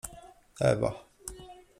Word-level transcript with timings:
Ewa. 0.69 0.91